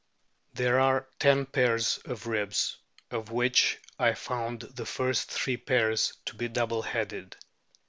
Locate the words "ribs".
2.25-2.75